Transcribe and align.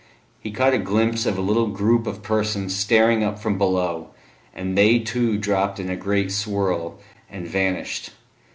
He 0.39 0.49
caught 0.49 0.73
a 0.73 0.79
glimpse 0.79 1.27
of 1.27 1.37
a 1.37 1.41
little 1.43 1.67
group 1.67 2.07
of 2.07 2.23
persons 2.23 2.75
staring 2.75 3.23
up 3.23 3.37
from 3.37 3.59
below, 3.59 4.07
and 4.51 4.75
they, 4.75 4.97
too, 4.97 5.37
dropped 5.37 5.79
in 5.79 5.91
a 5.91 5.95
great 5.95 6.31
swirl, 6.31 6.97
and 7.29 7.47
vanished. 7.47 8.09